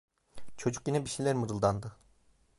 [0.57, 1.91] Çocuk yine bir şeyler mırıldandı.